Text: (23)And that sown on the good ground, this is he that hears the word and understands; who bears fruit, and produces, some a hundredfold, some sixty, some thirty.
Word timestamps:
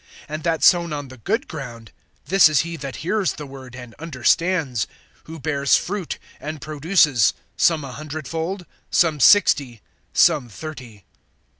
(23)And 0.27 0.41
that 0.41 0.63
sown 0.63 0.91
on 0.93 1.09
the 1.09 1.17
good 1.17 1.47
ground, 1.47 1.91
this 2.25 2.49
is 2.49 2.61
he 2.61 2.75
that 2.75 2.95
hears 3.05 3.33
the 3.33 3.45
word 3.45 3.75
and 3.75 3.93
understands; 3.99 4.87
who 5.25 5.37
bears 5.39 5.75
fruit, 5.77 6.17
and 6.39 6.59
produces, 6.59 7.35
some 7.55 7.83
a 7.83 7.91
hundredfold, 7.91 8.65
some 8.89 9.19
sixty, 9.19 9.79
some 10.11 10.49
thirty. 10.49 11.05